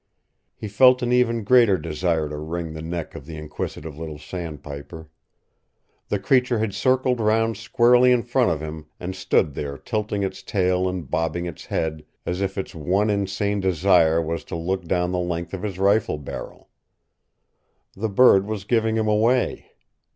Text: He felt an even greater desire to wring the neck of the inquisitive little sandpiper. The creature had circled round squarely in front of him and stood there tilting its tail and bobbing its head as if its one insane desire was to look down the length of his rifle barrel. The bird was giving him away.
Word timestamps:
He 0.55 0.67
felt 0.67 1.03
an 1.03 1.11
even 1.13 1.43
greater 1.43 1.77
desire 1.77 2.27
to 2.27 2.37
wring 2.39 2.73
the 2.73 2.81
neck 2.81 3.13
of 3.13 3.27
the 3.27 3.37
inquisitive 3.37 3.99
little 3.99 4.17
sandpiper. 4.17 5.11
The 6.09 6.17
creature 6.17 6.57
had 6.57 6.73
circled 6.73 7.19
round 7.19 7.55
squarely 7.55 8.11
in 8.11 8.23
front 8.23 8.49
of 8.49 8.61
him 8.61 8.87
and 8.99 9.15
stood 9.15 9.53
there 9.53 9.77
tilting 9.77 10.23
its 10.23 10.41
tail 10.41 10.89
and 10.89 11.07
bobbing 11.07 11.45
its 11.45 11.65
head 11.65 12.03
as 12.25 12.41
if 12.41 12.57
its 12.57 12.73
one 12.73 13.11
insane 13.11 13.59
desire 13.59 14.19
was 14.19 14.43
to 14.45 14.55
look 14.55 14.85
down 14.87 15.11
the 15.11 15.19
length 15.19 15.53
of 15.53 15.61
his 15.61 15.77
rifle 15.77 16.17
barrel. 16.17 16.69
The 17.95 18.09
bird 18.09 18.47
was 18.47 18.63
giving 18.63 18.95
him 18.95 19.07
away. 19.07 19.67